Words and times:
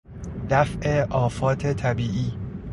دفع 0.49 1.05
آفات 1.11 1.67
طبیعی 1.73 2.33